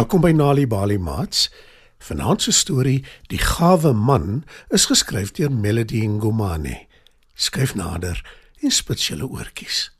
[0.00, 1.50] Welkom by Nali Bali Mats.
[2.00, 6.86] Vanaand se storie, Die gawe man, is geskryf deur Melody Ngomane.
[7.36, 8.22] Skryf nader
[8.64, 9.90] en spits julle oortjies.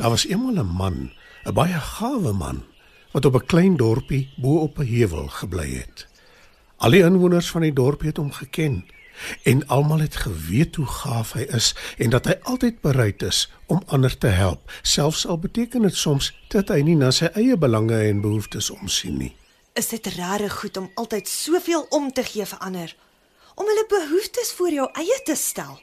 [0.00, 1.12] Daar was eendag 'n man,
[1.46, 2.64] 'n baie gawe man,
[3.12, 6.06] wat op 'n klein dorpie bo op 'n heuwel gebly het.
[6.76, 8.84] Al die inwoners van die dorp het hom geken
[9.42, 13.82] en almal het geweet hoe gaaf hy is en dat hy altyd bereid is om
[13.86, 17.98] ander te help, selfs al beteken dit soms dat hy nie na sy eie belange
[18.08, 19.32] en behoeftes omsien nie.
[19.76, 22.94] Is dit regtig goed om altyd soveel om te gee vir ander?
[23.54, 25.80] Om hulle behoeftes voor jou eie te stel?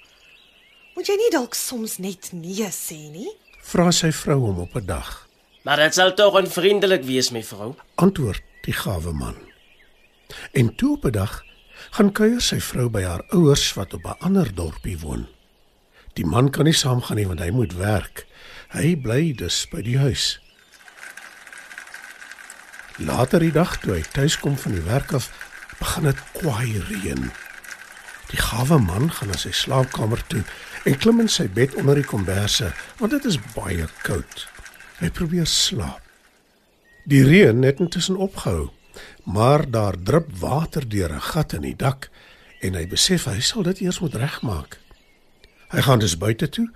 [0.96, 3.30] Moet jy nie dalk soms net nee sê nie?
[3.64, 5.28] Vra sy vrou hom op 'n dag.
[5.64, 7.76] Maar dit sal tog onvriendelik wees, my vrou.
[7.96, 9.36] Antwoord die gawe man.
[10.52, 11.44] En toe op 'n dag
[11.92, 15.28] gaan kuier sy vrou by haar ouers wat op 'n ander dorpie woon.
[16.14, 18.26] Die man kan nie saamgaan nie want hy moet werk.
[18.70, 20.40] Hy bly dus by die huis.
[22.98, 25.32] Later die dag toe hy tuis kom van die werk af,
[25.80, 27.32] begin dit kwaai reën.
[28.30, 30.44] Die gawe man gaan na sy slaapkamer toe
[30.86, 34.48] en klim in sy bed onder die komberse want dit is baie koud.
[35.02, 36.02] Hy probeer slaap.
[37.10, 38.70] Die reën het intussen opgehou,
[39.24, 42.10] maar daar drup water deur 'n gat in die dak
[42.60, 44.80] en hy besef hy sal dit eers moet regmaak.
[45.70, 46.70] Hy gaan dus buite toe,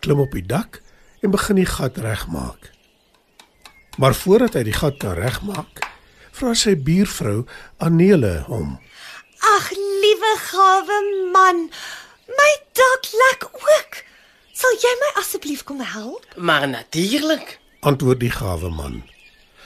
[0.00, 0.82] klim op die dak
[1.20, 2.70] en begin die gat regmaak.
[3.98, 5.82] Maar voordat hy die gat kan regmaak,
[6.32, 7.44] vra sy buurvrou
[7.78, 8.78] Anele hom.
[9.40, 10.98] Ag, liewe gawe
[11.32, 11.68] man,
[12.28, 14.02] my dak lek ook.
[14.52, 16.26] Sal jy my asseblief kom help?
[16.36, 17.58] Maar natuurlik.
[17.80, 19.02] Antwoord die gawe man.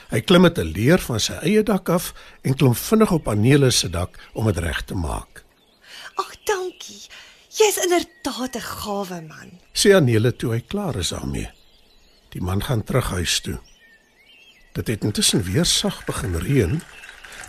[0.09, 3.71] Hy klim met 'n leer van sy eie dak af en klim vinnig op Anele
[3.71, 5.43] se dak om dit reg te maak.
[6.15, 7.01] Ag, dankie.
[7.49, 9.59] Jy's inderdaad 'n gawe man.
[9.73, 11.49] Sê Anele toe hy klaar is daarmee.
[12.29, 13.59] Die man gaan terug huis toe.
[14.73, 16.81] Dit het intussen weer sag begin reën,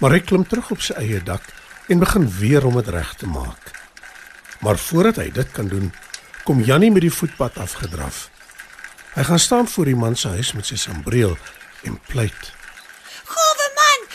[0.00, 1.42] maar hy klim terug op sy eie dak
[1.88, 3.72] en begin weer om dit reg te maak.
[4.60, 5.92] Maar voordat hy dit kan doen,
[6.44, 8.30] kom Jannie met die voetpad afgedraf.
[9.14, 11.36] Hy gaan staan voor die man se huis met sy sambreel
[11.86, 12.52] en pleit.
[13.34, 14.06] Gawe man,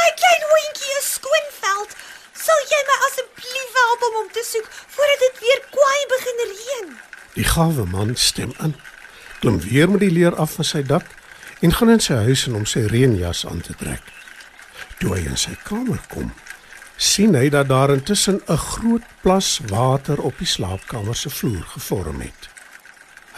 [0.00, 1.96] my klein hondjie is skoonveld.
[2.46, 6.92] Sal jy my asseblief help om hom te soek voordat dit weer kwaai begin reën?
[7.38, 8.74] Die gawe man stem in.
[9.40, 11.06] Klim weer met die leer af van sy dak
[11.60, 14.02] en gaan in sy huis en om sy reënjas aan te trek.
[14.98, 16.30] Toe hy in sy kamer kom,
[16.98, 22.20] sien hy dat daar intussen 'n groot plas water op die slaapkamer se vloer gevorm
[22.20, 22.48] het.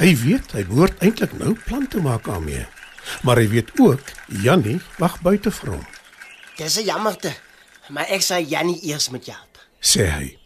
[0.01, 2.67] Hy weet hy behoort eintlik nou plan te maak daarmee,
[3.23, 4.01] maar hy weet ook
[4.43, 5.87] Jannie wag buite vir hom,
[6.57, 7.33] Dis 'n jammerte.
[7.89, 9.59] Maar ek sal Jannie eers met jou help.
[9.81, 10.37] sê hy.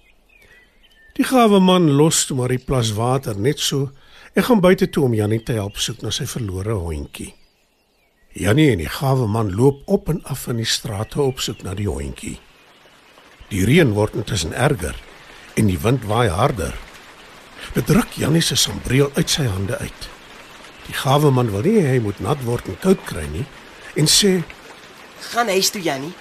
[1.15, 3.91] Die gawe man los toe maar die plas water net so
[4.35, 7.35] en gaan buite toe om Jannie te help soek na sy verlore hondjie.
[8.33, 11.75] Jannie en die gawe man loop op en af in die strate op soek na
[11.75, 12.39] die hondjie.
[13.49, 14.97] Die reën word intussen erger
[15.55, 16.75] en die wind waai harder.
[17.75, 20.09] Dit druk Jannie se sambreel uit sy hande uit.
[20.87, 23.47] Die gawe man wil nie hy moet nat word en koud kry nie
[23.97, 24.43] en sê
[25.25, 26.13] Gaan huis toe, Jannie.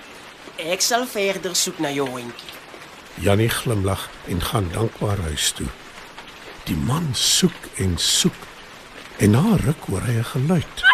[0.72, 2.52] Ek sal verder soek na jou hondjie.
[3.20, 5.68] Jannie glimlag en gaan dankbaar huis toe.
[6.70, 8.48] Die man soek en soek
[9.20, 10.86] en na ruk hoor hy 'n geluid.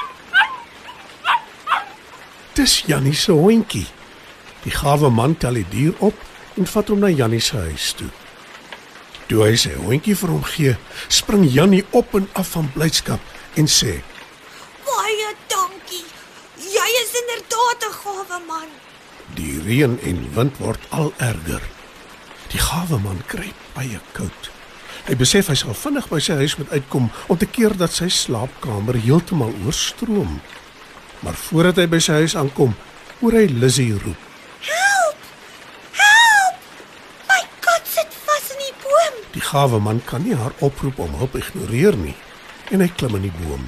[2.54, 3.88] Dis Jannie se hondjie.
[4.64, 6.16] Die gawe man tel die dier op
[6.58, 8.10] en vat hom na Jannie se huis toe.
[9.28, 10.76] Toe hy sy hondjie vir hom gee,
[11.08, 13.20] spring Jannie op en af van blydskap
[13.56, 14.00] en sê:
[14.86, 16.06] Baie dankie.
[16.60, 18.70] Jy is inderdaad 'n gawe man.
[19.36, 21.62] Die reën en wind word al erger.
[22.52, 24.52] Die gawe man kry baie koud.
[25.08, 28.10] Hy besef hy sal vinnig by sy huis moet uitkom om te keer dat sy
[28.10, 30.42] slaapkamer heeltemal oorstroom.
[31.20, 32.76] Maar voordat hy by sy huis aankom,
[33.20, 34.22] hoor hy Lizzie roep.
[34.62, 35.20] Help!
[35.92, 36.58] Help!
[37.28, 39.22] My kat sit vas in die boom.
[39.34, 42.16] Die gawe man kan nie haar oproep om hulp ignoreer nie
[42.70, 43.66] en hy klim in die boom.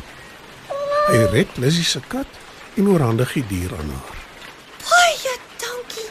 [1.10, 2.40] Hy red Lizzie se kat
[2.80, 4.20] en oorhandig die dier aan haar.
[4.86, 6.08] Baie dankie.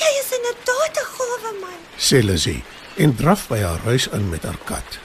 [0.00, 1.80] Jy is inderdaad 'n gawe man.
[1.98, 2.64] sê Lizzie
[2.96, 4.98] en draf by haar huis in met haar kat.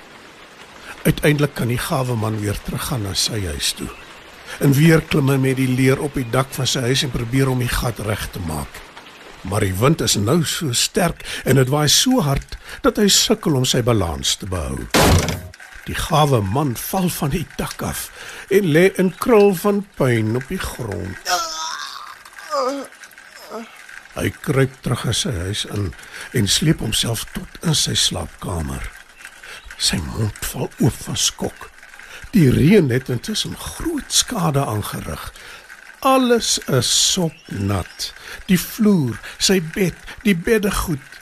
[1.03, 3.89] Uiteindelik kan die gawe man weer teruggaan na sy huis toe.
[4.59, 7.49] En weer klim hy met die leer op die dak van sy huis en probeer
[7.49, 8.81] om die gat reg te maak.
[9.41, 13.55] Maar die wind is nou so sterk en dit waai so hard dat hy sukkel
[13.55, 14.87] om sy balans te behou.
[15.87, 18.09] Die gawe man val van die dak af
[18.51, 21.31] en lê in krul van pyn op die grond.
[24.17, 25.91] Hy kruip terug in sy huis in
[26.35, 28.83] en sleep homself tot in sy slaapkamer.
[29.77, 31.69] Sy mond val oop van skok.
[32.35, 35.29] Die reën het intussen groot skade aangerig.
[36.03, 38.09] Alles is sopnat.
[38.51, 39.95] Die vloer, sy bed,
[40.27, 41.15] die beddegoed.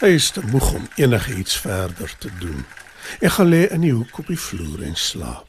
[0.00, 2.64] Hy is te moeg om enigiets verder te doen.
[3.20, 5.48] Hy gaan lê in die hoek op die vloer en slaap.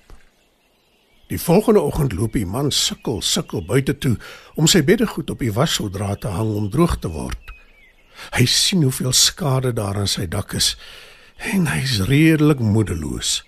[1.27, 4.13] Die volgende oggend loop die man sukkel sukkel buite toe
[4.55, 7.51] om sy beddegoed op die wasseldraad te hang om droog te word.
[8.37, 10.75] Hy sien hoeveel skade daar aan sy dak is
[11.51, 13.41] en hy's redelik moedeloos.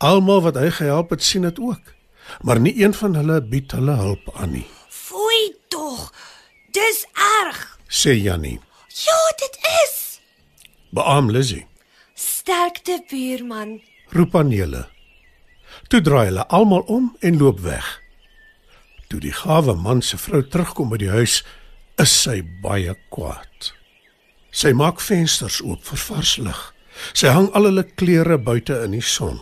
[0.00, 1.94] Almal wat hy gehelp het, sien dit ook,
[2.42, 6.10] maar nie een van hulle bied hulle hulp aan nie, Foei tog.
[6.72, 7.78] Dis erg.
[7.88, 8.60] sê Jannie.
[8.88, 10.20] Ja, dit is.
[10.90, 11.66] Beam Lizzie,
[12.50, 13.80] Sterkte buurman.
[14.08, 14.88] roep Anele.
[15.86, 17.86] Toe draai hulle almal om en loop weg.
[19.06, 21.36] Toe die gawe man se vrou terugkom by die huis,
[22.02, 23.70] is sy baie kwaad.
[24.50, 26.64] Sy maak vensters oop vir vars lug.
[27.14, 29.38] Sy hang al hulle klere buite in die son.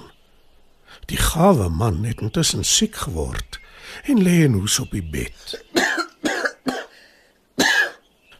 [1.08, 3.56] Die gawe man het intussen siek geword
[4.04, 5.56] en lê in hoes op die bed.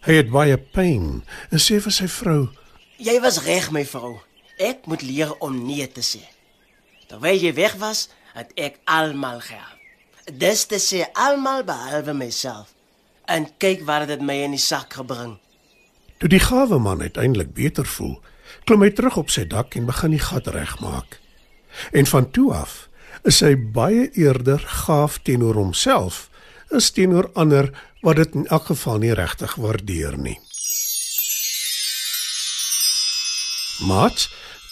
[0.05, 2.51] Hy het baie pyn en sê vir sy vrou:
[3.01, 4.19] Jy was reg, my vrou.
[4.59, 6.25] Ek moet leer om nee te sê.
[7.07, 9.77] Terwyl jy weg was, het ek almal gehelp.
[10.35, 12.75] Dis te sê almal behalwe myself.
[13.31, 15.39] En kyk wat dit my in die sak gebring.
[16.19, 18.19] Toe die gawe man uiteindelik beter voel,
[18.67, 21.21] klim hy terug op sy dak en begin die gat regmaak.
[21.95, 22.89] En van toe af
[23.29, 26.27] is hy baie eerder gaaf teenoor homself
[26.75, 27.71] as teenoor ander
[28.03, 30.37] wat dit in elk geval nie regtig waardeer nie.
[33.87, 34.27] Mat,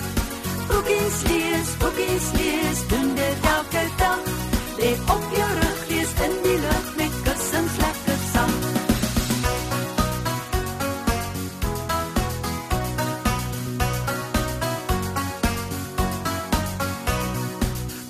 [0.69, 4.25] Boekies lees, boekies lees, doen dit elke dag.
[4.79, 8.57] Lê op jou rug, lees in die lug met kussings lekker sag.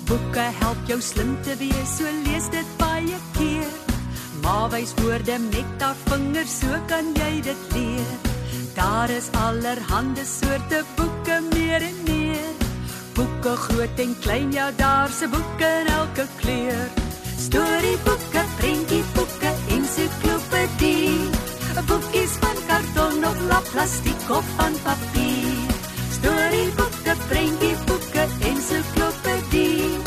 [0.07, 3.82] Boeke help jou slim te wees, so lees dit baie keer.
[4.43, 8.13] Maar wys woorde met haar vingers, so kan jy dit leer.
[8.75, 12.51] Daar is allerhande soorte boeke meer en meer.
[13.13, 16.87] Boeke groot en klein, ja, daar's 'n boek in elke kleur.
[17.45, 21.29] Storieboeke, prentjieboeke, ensiklopedie.
[21.87, 25.57] Boekies van karton of lap plastiek of van papier.
[26.17, 29.97] Storieboeke, prentjieboeke, ensiklopedie.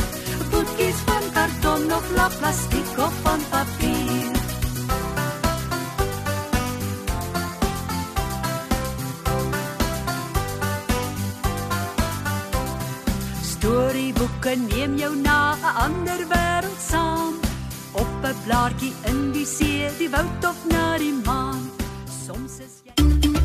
[0.50, 3.85] Boekies van karton of lap plastiek of van papier.
[18.46, 21.66] Blaartjie in die see, die woud of na die maan.
[22.26, 23.35] Soms is jy